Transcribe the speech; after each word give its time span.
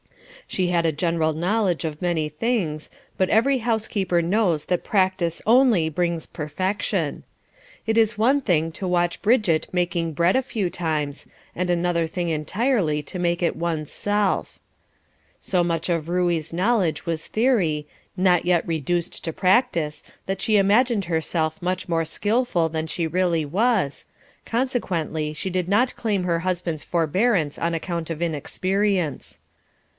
She 0.47 0.67
had 0.67 0.85
a 0.85 0.91
general 0.91 1.31
knowledge 1.31 1.85
of 1.85 2.01
many 2.01 2.27
things, 2.27 2.89
but 3.17 3.29
every 3.29 3.59
housekeeper 3.59 4.21
knows 4.21 4.65
that 4.65 4.83
practice 4.83 5.41
only 5.45 5.87
brings 5.87 6.25
perfection. 6.25 7.23
It 7.85 7.97
is 7.97 8.17
one 8.17 8.41
thing 8.41 8.71
to 8.73 8.87
watch 8.87 9.21
Bridget 9.21 9.67
making 9.71 10.11
bread 10.11 10.35
a 10.35 10.41
few 10.41 10.69
times, 10.69 11.25
and 11.55 11.69
another 11.69 12.05
thing 12.07 12.29
entirely 12.29 13.01
to 13.03 13.19
make 13.19 13.41
it 13.43 13.55
one's 13.55 13.91
self. 13.91 14.59
So 15.39 15.63
much 15.63 15.87
of 15.87 16.09
Ruey's 16.09 16.51
knowledge 16.51 17.05
was 17.05 17.27
theory, 17.27 17.87
not 18.17 18.43
yet 18.43 18.67
reduced 18.67 19.23
to 19.23 19.31
practice, 19.31 20.03
that 20.25 20.41
she 20.41 20.57
imagined 20.57 21.05
herself 21.05 21.61
much 21.61 21.87
more 21.87 22.03
skilful 22.03 22.67
than 22.67 22.87
she 22.87 23.07
really 23.07 23.45
was, 23.45 24.05
consequently 24.45 25.31
she 25.31 25.51
did 25.51 25.69
not 25.69 25.95
claim 25.95 26.23
her 26.23 26.39
husband's 26.39 26.83
forbearance 26.83 27.57
on 27.59 27.73
account 27.73 28.09
of 28.09 28.19
inexperience. 28.21 29.39